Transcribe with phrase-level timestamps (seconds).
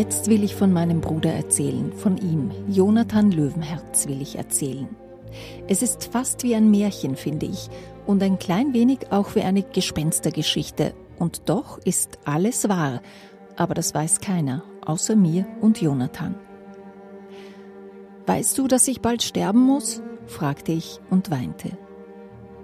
[0.00, 4.88] Jetzt will ich von meinem Bruder erzählen, von ihm, Jonathan Löwenherz will ich erzählen.
[5.68, 7.68] Es ist fast wie ein Märchen, finde ich,
[8.06, 10.94] und ein klein wenig auch wie eine Gespenstergeschichte.
[11.18, 13.02] Und doch ist alles wahr,
[13.56, 16.34] aber das weiß keiner, außer mir und Jonathan.
[18.24, 20.00] Weißt du, dass ich bald sterben muss?
[20.24, 21.76] fragte ich und weinte.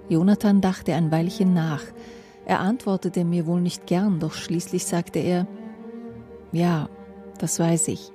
[0.09, 1.83] Jonathan dachte ein Weilchen nach.
[2.45, 5.45] Er antwortete mir wohl nicht gern, doch schließlich sagte er,
[6.51, 6.89] ja,
[7.37, 8.11] das weiß ich.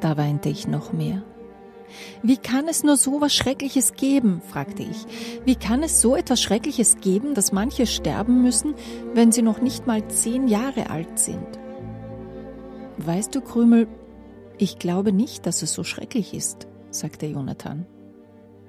[0.00, 1.22] Da weinte ich noch mehr.
[2.22, 4.42] Wie kann es nur so was Schreckliches geben?
[4.46, 5.06] fragte ich.
[5.44, 8.74] Wie kann es so etwas Schreckliches geben, dass manche sterben müssen,
[9.14, 11.46] wenn sie noch nicht mal zehn Jahre alt sind?
[12.98, 13.88] Weißt du, Krümel,
[14.58, 17.86] ich glaube nicht, dass es so schrecklich ist, sagte Jonathan.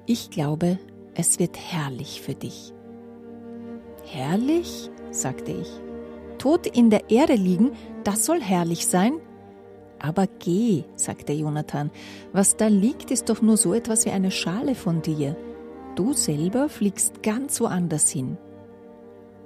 [0.06, 0.78] Ich glaube,
[1.14, 2.72] es wird herrlich für dich.
[4.04, 4.90] Herrlich?
[5.10, 5.68] sagte ich.
[6.38, 7.72] Tot in der Erde liegen,
[8.04, 9.14] das soll herrlich sein?
[10.00, 11.90] Aber geh, sagte Jonathan,
[12.32, 15.36] was da liegt, ist doch nur so etwas wie eine Schale von dir.
[15.96, 18.38] Du selber fliegst ganz woanders hin.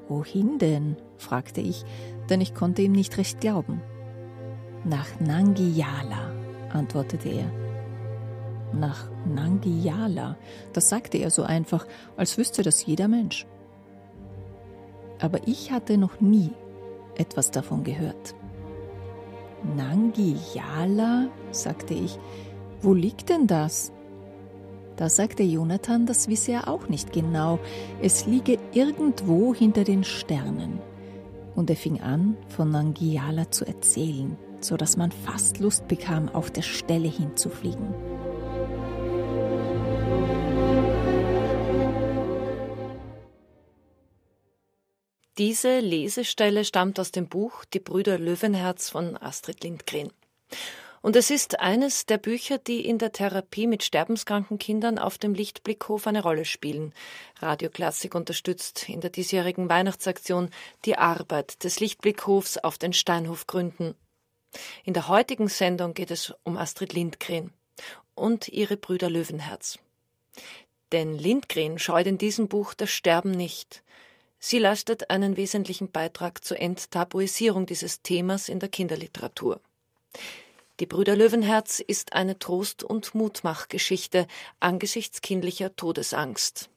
[0.08, 0.96] Wohin denn?
[1.16, 1.84] fragte ich,
[2.28, 3.80] denn ich konnte ihm nicht recht glauben.
[4.84, 6.32] Nach Nangiyala,
[6.70, 7.50] antwortete er.
[8.74, 10.36] Nach Nangiyala,
[10.72, 11.86] das sagte er so einfach,
[12.16, 13.46] als wüsste das jeder Mensch.
[15.20, 16.50] Aber ich hatte noch nie
[17.16, 18.34] etwas davon gehört.
[19.76, 22.18] Nangijala, sagte ich.
[22.80, 23.92] Wo liegt denn das?
[24.96, 27.58] Da sagte Jonathan, das wisse er auch nicht genau.
[28.00, 30.80] Es liege irgendwo hinter den Sternen.
[31.54, 36.50] Und er fing an, von Nangijala zu erzählen, so dass man fast Lust bekam, auf
[36.50, 38.11] der Stelle hinzufliegen.
[45.38, 50.12] Diese Lesestelle stammt aus dem Buch Die Brüder Löwenherz von Astrid Lindgren.
[51.00, 55.32] Und es ist eines der Bücher, die in der Therapie mit sterbenskranken Kindern auf dem
[55.32, 56.92] Lichtblickhof eine Rolle spielen.
[57.40, 60.50] Radioklassik unterstützt in der diesjährigen Weihnachtsaktion
[60.84, 63.94] die Arbeit des Lichtblickhofs auf den Steinhofgründen.
[64.84, 67.54] In der heutigen Sendung geht es um Astrid Lindgren
[68.14, 69.78] und ihre Brüder Löwenherz.
[70.92, 73.82] Denn Lindgren scheut in diesem Buch das Sterben nicht.
[74.44, 79.60] Sie leistet einen wesentlichen Beitrag zur Enttabuisierung dieses Themas in der Kinderliteratur.
[80.80, 84.26] Die Brüder Löwenherz ist eine Trost- und Mutmachgeschichte
[84.58, 86.70] angesichts kindlicher Todesangst.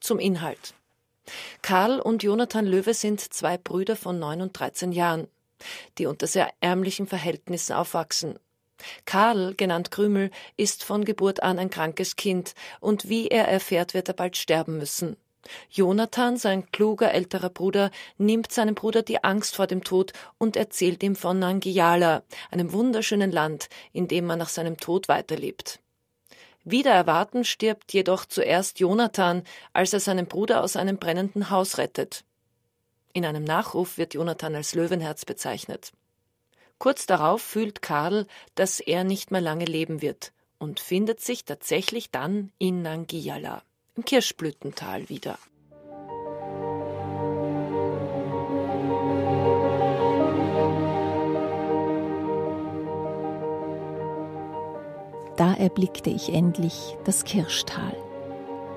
[0.00, 0.74] Zum Inhalt.
[1.62, 5.28] Karl und Jonathan Löwe sind zwei Brüder von neun und dreizehn Jahren,
[5.98, 8.40] die unter sehr ärmlichen Verhältnissen aufwachsen.
[9.04, 14.08] Karl, genannt Krümel, ist von Geburt an ein krankes Kind, und wie er erfährt, wird
[14.08, 15.16] er bald sterben müssen.
[15.70, 21.02] Jonathan, sein kluger älterer Bruder, nimmt seinem Bruder die Angst vor dem Tod und erzählt
[21.02, 25.80] ihm von Nangiala, einem wunderschönen Land, in dem man nach seinem Tod weiterlebt.
[26.64, 29.42] Wider Erwarten stirbt jedoch zuerst Jonathan,
[29.72, 32.24] als er seinen Bruder aus einem brennenden Haus rettet.
[33.12, 35.92] In einem Nachruf wird Jonathan als Löwenherz bezeichnet.
[36.78, 42.10] Kurz darauf fühlt Karl, dass er nicht mehr lange leben wird und findet sich tatsächlich
[42.10, 43.62] dann in Nangiala
[43.98, 45.36] im Kirschblütental wieder.
[55.36, 57.96] Da erblickte ich endlich das Kirschtal.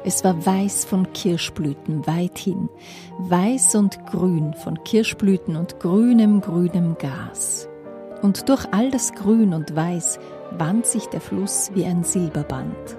[0.04, 2.68] Es war weiß von Kirschblüten weithin,
[3.20, 7.70] weiß und grün von Kirschblüten und grünem, grünem Gas.
[8.24, 10.20] Und durch all das Grün und Weiß
[10.58, 12.98] wand sich der Fluss wie ein Silberband.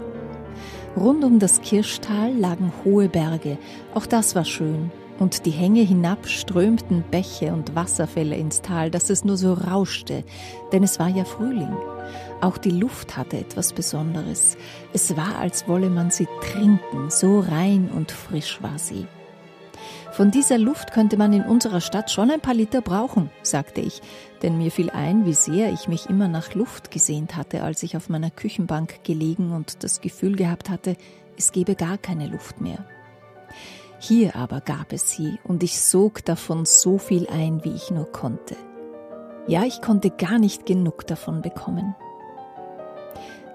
[0.97, 3.57] Rund um das Kirschtal lagen hohe Berge,
[3.95, 9.09] auch das war schön, und die Hänge hinab strömten Bäche und Wasserfälle ins Tal, dass
[9.09, 10.23] es nur so rauschte,
[10.71, 11.75] denn es war ja Frühling.
[12.43, 14.59] Auch die Luft hatte etwas Besonderes.
[14.93, 19.07] Es war, als wolle man sie trinken, so rein und frisch war sie.
[20.13, 24.01] Von dieser Luft könnte man in unserer Stadt schon ein paar Liter brauchen, sagte ich,
[24.43, 27.97] denn mir fiel ein, wie sehr ich mich immer nach Luft gesehnt hatte, als ich
[27.97, 30.97] auf meiner Küchenbank gelegen und das Gefühl gehabt hatte,
[31.37, 32.85] es gebe gar keine Luft mehr.
[33.99, 38.11] Hier aber gab es sie, und ich sog davon so viel ein, wie ich nur
[38.11, 38.57] konnte.
[39.47, 41.95] Ja, ich konnte gar nicht genug davon bekommen.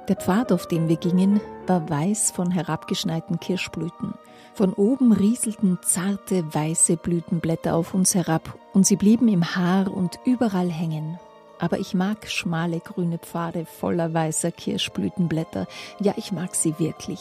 [0.07, 4.13] Der Pfad, auf dem wir gingen, war weiß von herabgeschneiten Kirschblüten.
[4.53, 10.17] Von oben rieselten zarte weiße Blütenblätter auf uns herab und sie blieben im Haar und
[10.23, 11.19] überall hängen.
[11.59, 15.67] Aber ich mag schmale grüne Pfade voller weißer Kirschblütenblätter.
[15.99, 17.19] Ja, ich mag sie wirklich.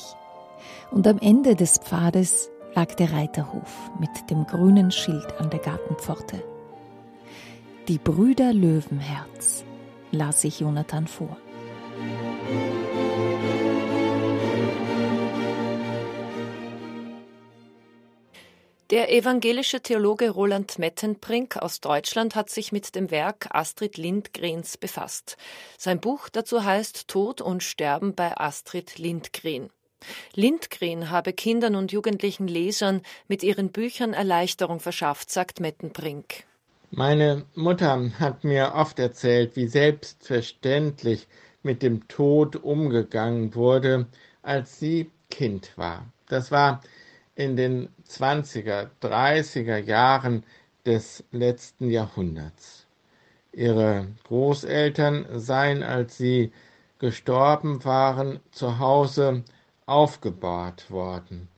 [0.91, 6.43] Und am Ende des Pfades lag der Reiterhof mit dem grünen Schild an der Gartenpforte.
[7.89, 9.65] Die Brüder Löwenherz
[10.13, 11.37] las sich Jonathan vor.
[18.91, 25.37] Der evangelische Theologe Roland Mettenbrink aus Deutschland hat sich mit dem Werk Astrid Lindgrens befasst.
[25.77, 29.71] Sein Buch dazu heißt Tod und Sterben bei Astrid Lindgren.
[30.35, 36.45] Lindgren habe Kindern und jugendlichen Lesern mit ihren Büchern Erleichterung verschafft, sagt Mettenbrink.
[36.93, 41.27] Meine Mutter hat mir oft erzählt, wie selbstverständlich
[41.67, 44.07] mit dem Tod umgegangen wurde,
[44.43, 46.07] als sie Kind war.
[46.29, 46.81] Das war
[47.35, 50.45] in den 20er, 30er Jahren
[50.87, 52.87] des letzten Jahrhunderts.
[53.53, 56.53] Ihre Großeltern seien, als sie
[56.99, 59.43] gestorben waren, zu Hause
[59.87, 61.49] aufgebahrt worden.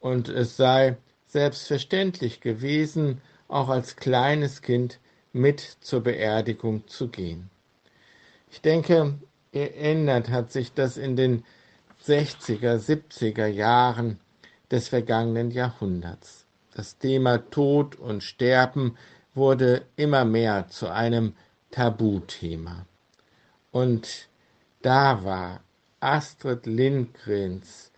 [0.00, 0.96] Und es sei
[1.26, 5.00] selbstverständlich gewesen, auch als kleines Kind
[5.32, 7.50] mit zur Beerdigung zu gehen.
[8.50, 9.18] Ich denke,
[9.58, 11.42] geändert hat sich das in den
[12.06, 14.20] 60er, 70er Jahren
[14.70, 16.46] des vergangenen Jahrhunderts.
[16.74, 18.96] Das Thema Tod und Sterben
[19.34, 21.34] wurde immer mehr zu einem
[21.72, 22.86] Tabuthema.
[23.72, 24.28] Und
[24.80, 25.60] da war
[25.98, 27.90] Astrid Lindgrens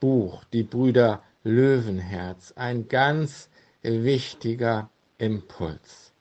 [0.00, 3.50] Buch Die Brüder Löwenherz ein ganz
[3.82, 6.14] wichtiger Impuls.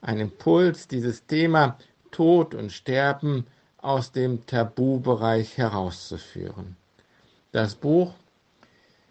[0.00, 1.78] Ein Impuls, dieses Thema
[2.10, 3.46] Tod und Sterben
[3.82, 6.76] aus dem Tabubereich herauszuführen.
[7.52, 8.14] Das Buch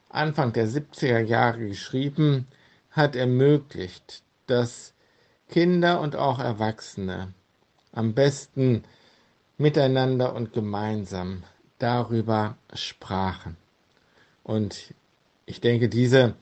[0.09, 2.47] Anfang der 70er Jahre geschrieben,
[2.91, 4.93] hat ermöglicht, dass
[5.49, 7.33] Kinder und auch Erwachsene
[7.91, 8.83] am besten
[9.57, 11.43] miteinander und gemeinsam
[11.77, 13.55] darüber sprachen.
[14.43, 14.95] Und
[15.45, 16.33] ich denke, diese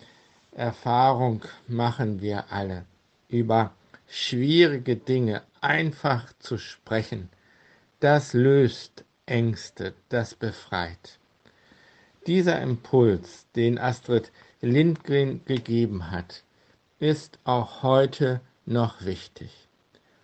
[0.54, 2.86] Erfahrung machen wir alle,
[3.28, 3.74] über
[4.08, 7.30] schwierige Dinge einfach zu sprechen.
[8.00, 11.18] Das löst Ängste, das befreit.
[12.28, 16.44] Dieser Impuls, den Astrid Lindgren gegeben hat,
[17.00, 19.68] ist auch heute noch wichtig.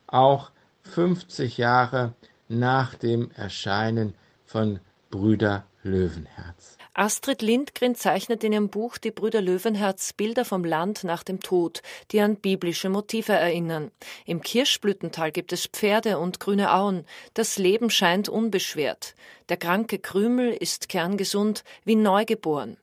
[0.05, 0.51] Auch
[0.83, 2.13] 50 Jahre
[2.47, 4.13] nach dem Erscheinen
[4.45, 6.77] von Brüder Löwenherz.
[6.95, 11.81] Astrid Lindgren zeichnet in ihrem Buch Die Brüder Löwenherz Bilder vom Land nach dem Tod,
[12.11, 13.89] die an biblische Motive erinnern.
[14.27, 17.05] Im Kirschblütental gibt es Pferde und grüne Auen.
[17.33, 19.15] Das Leben scheint unbeschwert.
[19.49, 22.77] Der kranke Krümel ist kerngesund, wie neugeboren.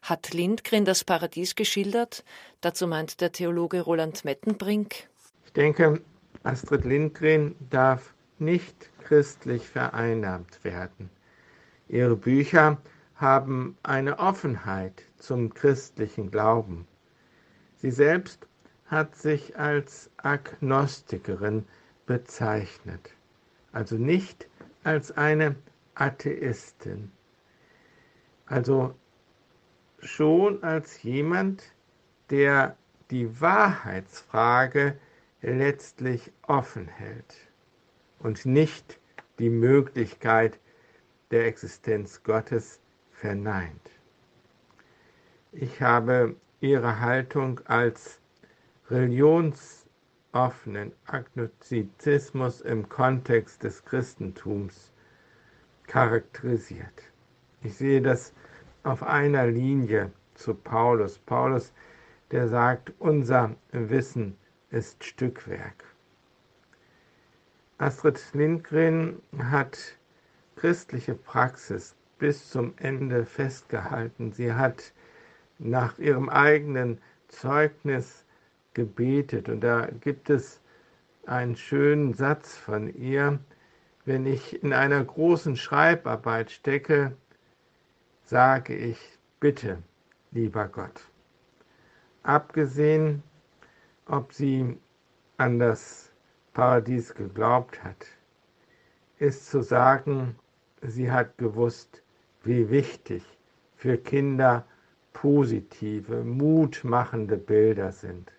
[0.00, 2.22] Hat Lindgren das Paradies geschildert?
[2.60, 5.08] Dazu meint der Theologe Roland Mettenbrink.
[5.44, 6.00] Ich denke,
[6.44, 11.10] Astrid Lindgren darf nicht christlich vereinnahmt werden.
[11.88, 12.78] Ihre Bücher
[13.16, 16.86] haben eine Offenheit zum christlichen Glauben.
[17.76, 18.46] Sie selbst
[18.86, 21.66] hat sich als Agnostikerin
[22.06, 23.10] bezeichnet,
[23.72, 24.48] also nicht
[24.84, 25.56] als eine
[25.94, 27.10] Atheistin,
[28.46, 28.94] also
[30.00, 31.62] schon als jemand,
[32.30, 32.76] der
[33.10, 34.98] die Wahrheitsfrage
[35.40, 37.34] letztlich offen hält
[38.18, 39.00] und nicht
[39.38, 40.58] die Möglichkeit
[41.30, 42.80] der Existenz Gottes
[43.20, 43.90] verneint.
[45.52, 48.20] Ich habe ihre Haltung als
[48.90, 54.92] religionsoffenen Agnostizismus im Kontext des Christentums
[55.86, 57.02] charakterisiert.
[57.62, 58.32] Ich sehe das
[58.82, 61.18] auf einer Linie zu Paulus.
[61.18, 61.72] Paulus,
[62.30, 64.36] der sagt, unser Wissen
[64.70, 65.84] ist Stückwerk.
[67.78, 69.78] Astrid Lindgren hat
[70.56, 74.32] christliche Praxis bis zum Ende festgehalten.
[74.32, 74.92] Sie hat
[75.58, 78.24] nach ihrem eigenen Zeugnis
[78.74, 80.60] gebetet und da gibt es
[81.26, 83.38] einen schönen Satz von ihr,
[84.04, 87.16] wenn ich in einer großen Schreibarbeit stecke,
[88.22, 88.98] sage ich,
[89.40, 89.82] bitte,
[90.30, 91.00] lieber Gott.
[92.22, 93.22] Abgesehen,
[94.06, 94.78] ob sie
[95.36, 96.12] an das
[96.52, 98.06] Paradies geglaubt hat,
[99.18, 100.38] ist zu sagen,
[100.82, 102.02] sie hat gewusst,
[102.46, 103.22] wie wichtig
[103.76, 104.64] für Kinder
[105.12, 108.30] positive, mutmachende Bilder sind,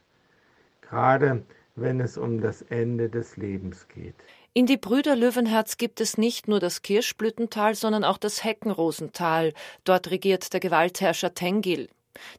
[0.82, 1.44] gerade
[1.76, 4.16] wenn es um das Ende des Lebens geht.
[4.54, 9.54] In die Brüder Löwenherz gibt es nicht nur das Kirschblütental, sondern auch das Heckenrosental.
[9.84, 11.90] Dort regiert der Gewaltherrscher Tengil.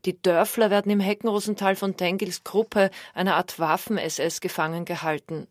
[0.04, 5.46] Die Dörfler werden im Heckenrosental von Tengils Gruppe, einer Art Waffen-SS, gefangen gehalten.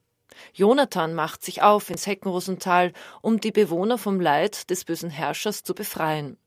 [0.54, 5.74] Jonathan macht sich auf ins Heckenrosental, um die Bewohner vom Leid des bösen Herrschers zu
[5.74, 6.38] befreien.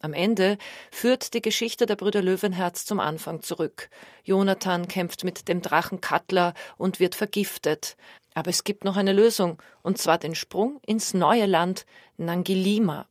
[0.00, 0.58] Am Ende
[0.92, 3.90] führt die Geschichte der Brüder Löwenherz zum Anfang zurück.
[4.22, 7.96] Jonathan kämpft mit dem Drachen Kattler und wird vergiftet.
[8.32, 11.84] Aber es gibt noch eine Lösung, und zwar den Sprung ins neue Land
[12.16, 13.08] Nangilima.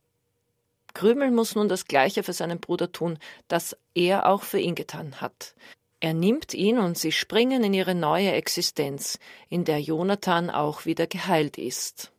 [0.94, 5.20] Krümel muss nun das Gleiche für seinen Bruder tun, das er auch für ihn getan
[5.20, 5.54] hat.
[6.00, 11.08] Er nimmt ihn und sie springen in ihre neue Existenz, in der Jonathan auch wieder
[11.08, 12.12] geheilt ist.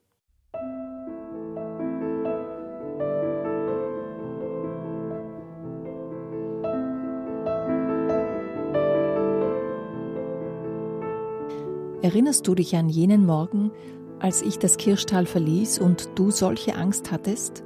[12.02, 13.72] Erinnerst du dich an jenen Morgen,
[14.20, 17.64] als ich das Kirschtal verließ und du solche Angst hattest?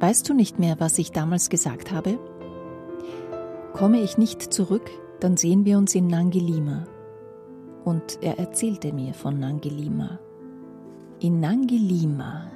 [0.00, 2.18] Weißt du nicht mehr, was ich damals gesagt habe?
[3.74, 6.84] Komme ich nicht zurück, dann sehen wir uns in Nangilima.
[7.84, 10.18] Und er erzählte mir von Nangilima.
[11.20, 12.50] In Nangilima,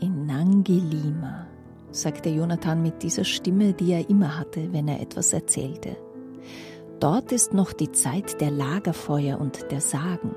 [0.00, 1.46] in Nangilima,
[1.90, 5.96] sagte Jonathan mit dieser Stimme, die er immer hatte, wenn er etwas erzählte.
[7.00, 10.34] Dort ist noch die Zeit der Lagerfeuer und der Sagen.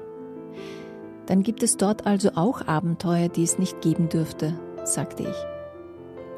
[1.26, 5.61] Dann gibt es dort also auch Abenteuer, die es nicht geben dürfte, sagte ich.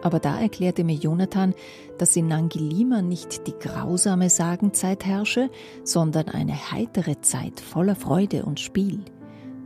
[0.03, 1.53] Aber da erklärte mir Jonathan,
[1.98, 5.50] dass in Nangilima nicht die grausame Sagenzeit herrsche,
[5.86, 9.00] sondern eine heitere Zeit voller Freude und Spiel.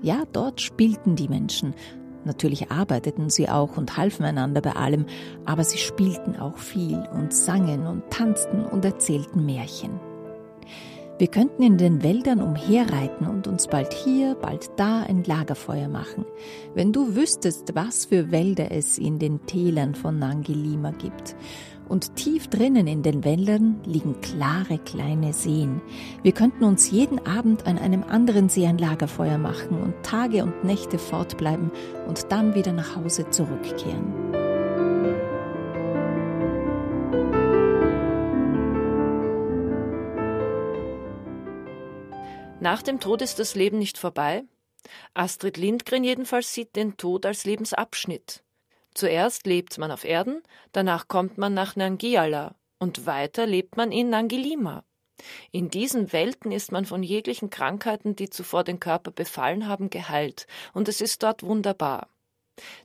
[0.03, 1.73] Ja, dort spielten die Menschen.
[2.23, 5.07] Natürlich arbeiteten sie auch und halfen einander bei allem,
[5.45, 9.99] aber sie spielten auch viel und sangen und tanzten und erzählten Märchen.
[11.19, 16.25] Wir könnten in den Wäldern umherreiten und uns bald hier, bald da ein Lagerfeuer machen.
[16.75, 21.35] Wenn du wüsstest, was für Wälder es in den Tälern von Nangilima gibt.
[21.89, 25.81] Und tief drinnen in den Wäldern liegen klare kleine Seen.
[26.21, 30.65] Wir könnten uns jeden Abend an einem anderen See ein Lagerfeuer machen und Tage und
[30.65, 31.71] Nächte fortbleiben
[32.07, 34.46] und dann wieder nach Hause zurückkehren.
[42.59, 44.43] Nach dem Tod ist das Leben nicht vorbei.
[45.13, 48.43] Astrid Lindgren jedenfalls sieht den Tod als Lebensabschnitt.
[48.95, 54.09] Zuerst lebt man auf Erden, danach kommt man nach Nangiala und weiter lebt man in
[54.09, 54.83] Nangilima.
[55.51, 60.47] In diesen Welten ist man von jeglichen Krankheiten, die zuvor den Körper befallen haben, geheilt,
[60.73, 62.09] und es ist dort wunderbar.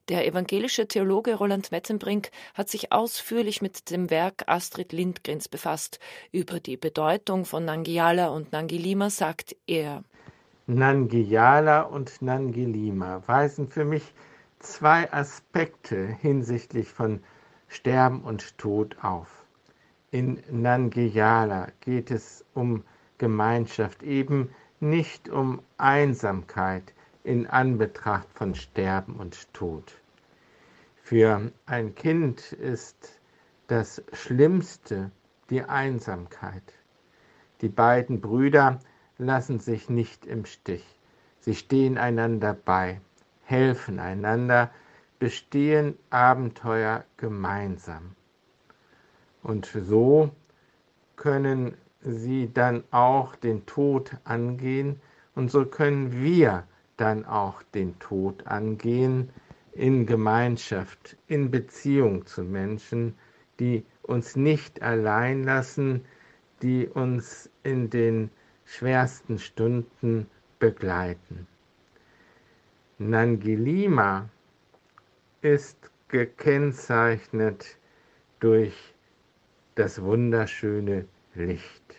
[0.09, 5.99] Der evangelische Theologe Roland Metzenbrink hat sich ausführlich mit dem Werk Astrid Lindgrens befasst.
[6.31, 10.05] Über die Bedeutung von Nangiala und Nangilima sagt er:
[10.67, 14.15] Nangiala und Nangilima weisen für mich
[14.59, 17.23] zwei Aspekte hinsichtlich von
[17.69, 19.29] Sterben und Tod auf.
[20.11, 22.85] In Nangiala geht es um
[23.19, 26.93] Gemeinschaft, eben nicht um Einsamkeit,
[27.25, 29.93] in Anbetracht von Sterben und Tod.
[31.03, 33.21] Für ein Kind ist
[33.67, 35.11] das Schlimmste
[35.51, 36.63] die Einsamkeit.
[37.61, 38.81] Die beiden Brüder
[39.19, 40.85] lassen sich nicht im Stich.
[41.41, 43.01] Sie stehen einander bei,
[43.45, 44.71] helfen einander,
[45.19, 48.17] bestehen Abenteuer gemeinsam.
[49.43, 50.31] Und so
[51.17, 55.01] können sie dann auch den Tod angehen
[55.35, 56.67] und so können wir
[57.03, 59.31] dann auch den Tod angehen
[59.73, 63.17] in Gemeinschaft, in Beziehung zu Menschen,
[63.59, 66.05] die uns nicht allein lassen,
[66.63, 68.31] die uns in den
[68.65, 70.29] schwersten Stunden
[70.61, 71.49] begleiten.
[72.99, 74.29] Nangilima
[75.41, 77.79] ist gekennzeichnet
[78.39, 78.95] durch
[79.75, 81.97] das wunderschöne Licht.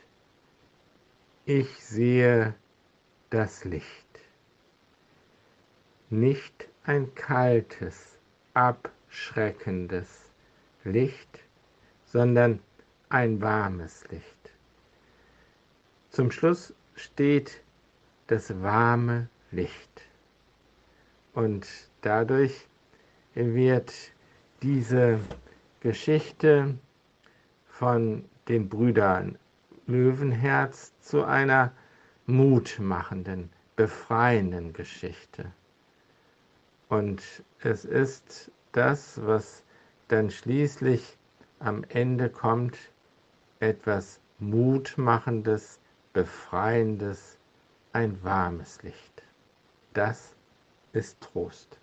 [1.43, 2.55] Ich sehe
[3.29, 4.02] das Licht
[6.13, 8.19] nicht ein kaltes,
[8.53, 10.31] abschreckendes
[10.83, 11.39] Licht,
[12.05, 12.59] sondern
[13.09, 14.51] ein warmes Licht.
[16.09, 17.61] Zum Schluss steht
[18.27, 20.01] das warme Licht.
[21.33, 21.67] Und
[22.01, 22.67] dadurch
[23.33, 23.91] wird
[24.61, 25.19] diese
[25.79, 26.75] Geschichte
[27.67, 29.39] von den Brüdern
[29.87, 31.73] Löwenherz zu einer
[32.27, 35.51] mutmachenden, befreienden Geschichte.
[36.93, 37.23] Und
[37.63, 39.63] es ist das, was
[40.09, 41.17] dann schließlich
[41.57, 42.77] am Ende kommt,
[43.59, 45.79] etwas Mutmachendes,
[46.13, 47.39] Befreiendes,
[47.93, 49.23] ein warmes Licht.
[49.93, 50.35] Das
[50.91, 51.79] ist Trost.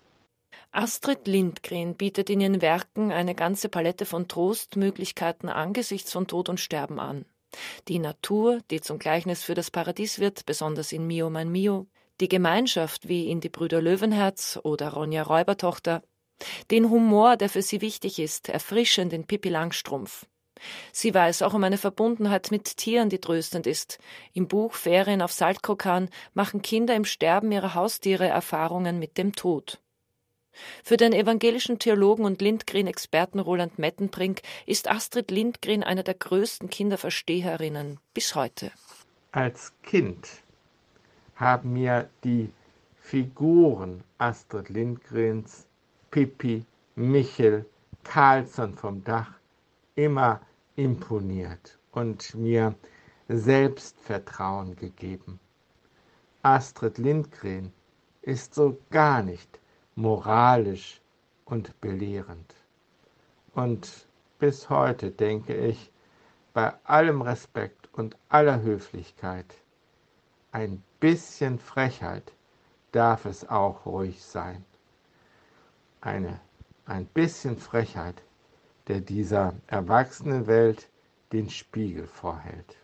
[0.71, 6.61] Astrid Lindgren bietet in ihren Werken eine ganze Palette von Trostmöglichkeiten angesichts von Tod und
[6.61, 7.25] Sterben an.
[7.89, 11.89] Die Natur, die zum Gleichnis für das Paradies wird, besonders in Mio mein Mio,
[12.21, 16.03] die Gemeinschaft wie in die Brüder Löwenherz oder Ronja Räubertochter,
[16.71, 20.27] den Humor, der für sie wichtig ist, erfrischend in Pippi Langstrumpf,
[20.93, 23.99] Sie weiß auch um eine Verbundenheit mit Tieren, die tröstend ist.
[24.33, 29.81] Im Buch Ferien auf Saltkrokan machen Kinder im Sterben ihrer Haustiere Erfahrungen mit dem Tod.
[30.83, 37.99] Für den evangelischen Theologen und Lindgren-Experten Roland Mettenbrink ist Astrid Lindgren eine der größten Kinderversteherinnen
[38.13, 38.73] bis heute.
[39.33, 40.29] Als Kind
[41.41, 42.53] haben mir die
[42.97, 45.67] Figuren Astrid Lindgrens,
[46.11, 46.67] Pippi,
[46.97, 47.65] Michel,
[48.05, 49.33] Carlsson vom Dach
[49.95, 50.41] immer
[50.77, 52.75] imponiert und mir
[53.29, 55.41] Selbstvertrauen gegeben.
[56.43, 57.73] Astrid Lindgren
[58.23, 59.61] ist so gar nicht
[59.95, 61.01] moralisch
[61.47, 62.55] und belehrend.
[63.55, 64.07] Und
[64.39, 65.91] bis heute denke ich,
[66.53, 69.55] bei allem Respekt und aller Höflichkeit,
[70.53, 72.33] ein bisschen Frechheit
[72.93, 74.65] darf es auch ruhig sein.
[76.01, 76.41] Eine,
[76.87, 78.23] ein bisschen Frechheit
[78.91, 80.89] der dieser Erwachsenenwelt
[81.33, 82.77] den Spiegel vorhält.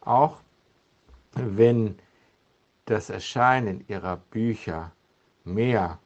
[0.00, 0.38] Auch
[1.32, 1.98] wenn
[2.84, 4.92] das Erscheinen ihrer Bücher
[5.42, 5.98] mehr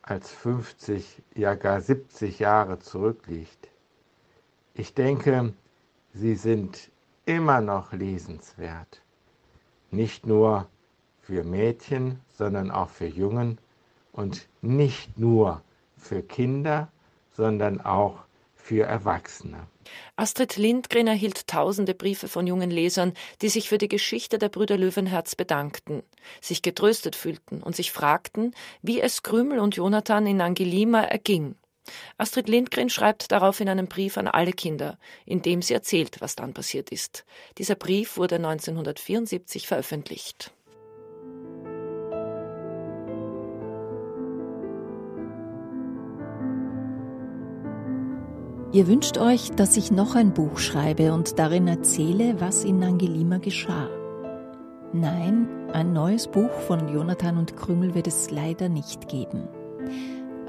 [0.00, 3.68] als 50, ja gar 70 Jahre zurückliegt.
[4.72, 5.52] Ich denke,
[6.14, 6.90] sie sind
[7.26, 9.02] immer noch lesenswert.
[9.90, 10.66] Nicht nur
[11.20, 13.58] für Mädchen, sondern auch für Jungen
[14.12, 15.62] und nicht nur
[15.96, 16.88] für Kinder,
[17.32, 18.24] sondern auch
[18.54, 19.66] für Erwachsene.
[20.16, 24.76] Astrid Lindgren erhielt tausende Briefe von jungen Lesern, die sich für die Geschichte der Brüder
[24.76, 26.02] Löwenherz bedankten,
[26.40, 31.54] sich getröstet fühlten und sich fragten, wie es Krümel und Jonathan in Angelima erging.
[32.16, 36.36] Astrid Lindgren schreibt darauf in einem Brief an alle Kinder, in dem sie erzählt, was
[36.36, 37.24] dann passiert ist.
[37.58, 40.52] Dieser Brief wurde 1974 veröffentlicht.
[48.70, 53.38] Ihr wünscht euch, dass ich noch ein Buch schreibe und darin erzähle, was in Angelima
[53.38, 53.88] geschah.
[54.92, 59.48] Nein, ein neues Buch von Jonathan und Krümel wird es leider nicht geben.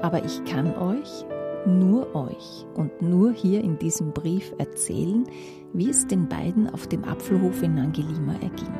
[0.02, 1.24] Aber ich kann euch,
[1.66, 5.24] nur euch und nur hier in diesem Brief erzählen,
[5.72, 8.72] wie es den beiden auf dem Apfelhof in Angelima erging.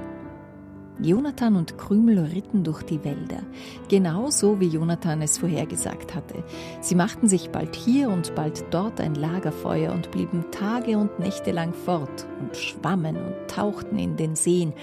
[1.02, 3.42] Jonathan und Krümel ritten durch die Wälder,
[3.88, 6.44] genauso wie Jonathan es vorhergesagt hatte.
[6.83, 11.52] Sie machten sich bald hier und bald dort ein Lagerfeuer und blieben Tage und Nächte
[11.52, 14.74] lang fort und schwammen und tauchten in den Seen,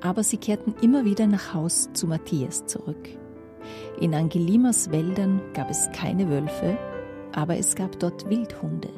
[0.00, 3.21] aber sie kehrten immer wieder nach Haus zu Matthias zurück.
[4.00, 6.76] In Angelimas Wäldern gab es keine Wölfe,
[7.32, 8.88] aber es gab dort Wildhunde.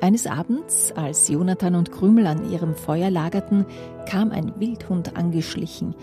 [0.00, 3.66] Eines Abends, als Jonathan und Krümel an ihrem Feuer lagerten,
[4.08, 5.94] kam ein Wildhund angeschlichen.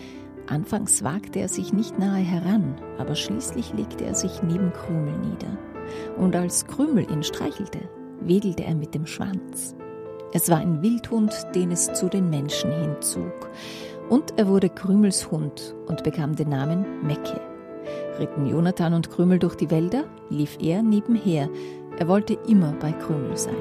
[0.46, 5.58] Anfangs wagte er sich nicht nahe heran, aber schließlich legte er sich neben Krümel nieder.
[6.16, 7.80] Und als Krümel ihn streichelte,
[8.22, 9.76] wedelte er mit dem Schwanz.
[10.34, 13.50] Es war ein Wildhund, den es zu den Menschen hinzog.
[14.10, 17.42] Und er wurde Krümels Hund und bekam den Namen Mecke.
[18.20, 21.50] Ritten Jonathan und Krümel durch die Wälder, lief er nebenher.
[22.00, 23.56] Er wollte immer bei Krümel sein.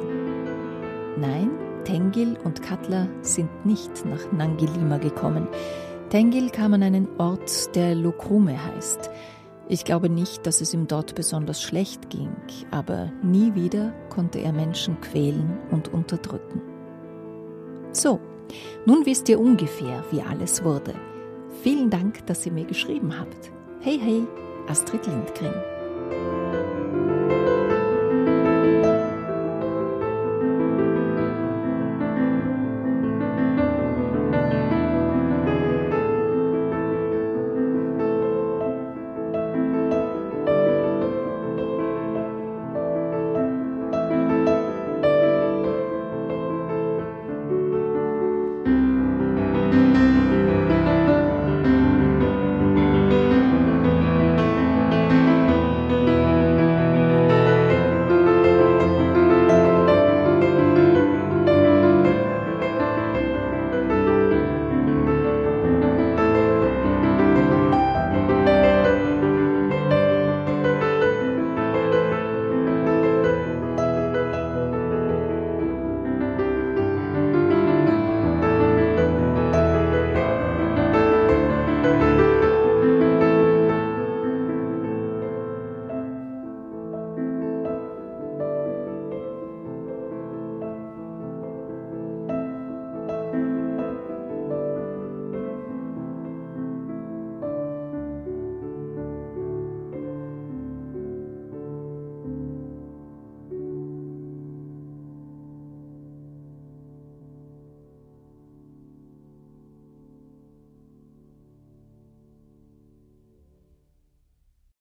[1.18, 1.50] Nein,
[1.84, 5.46] Tengil und Katla sind nicht nach Nangilima gekommen.
[6.10, 9.10] Tengil kam an einen Ort, der Lokrume heißt.
[9.68, 12.30] Ich glaube nicht, dass es ihm dort besonders schlecht ging,
[12.70, 16.62] aber nie wieder konnte er Menschen quälen und unterdrücken.
[17.90, 18.20] So,
[18.84, 20.94] nun wisst ihr ungefähr, wie alles wurde.
[21.62, 23.50] Vielen Dank, dass ihr mir geschrieben habt.
[23.80, 24.26] Hey, hey,
[24.68, 25.54] Astrid Lindgren.